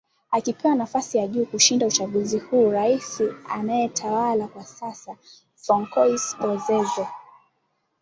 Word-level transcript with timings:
akipewa 0.31 0.75
nafasi 0.75 1.17
ya 1.17 1.27
juu 1.27 1.45
kushinda 1.45 1.87
uchaguzi 1.87 2.39
huo 2.39 2.71
rais 2.71 3.21
anayetawala 3.49 4.47
kwa 4.47 4.63
sasa 4.63 5.17
francois 5.55 6.37
bozeze 6.41 7.07